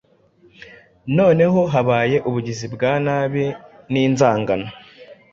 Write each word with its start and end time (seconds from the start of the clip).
Noneho 1.17 1.59
habaye 1.73 2.17
ubugizi 2.27 2.65
bwa 2.73 2.91
nabi 3.05 3.43
ninzangano 3.91 4.67